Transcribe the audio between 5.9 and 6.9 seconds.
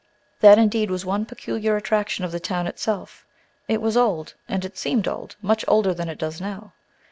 than it does now.